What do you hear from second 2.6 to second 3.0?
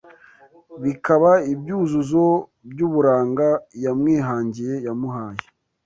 by’